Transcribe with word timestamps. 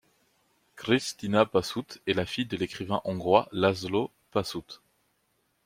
Krisztina 0.77 1.45
Passuth 1.45 1.99
est 2.07 2.13
la 2.15 2.25
fille 2.25 2.47
de 2.47 2.57
l'écrivain 2.57 3.01
hongrois 3.05 3.47
László 3.51 4.09
Passuth. 4.31 4.81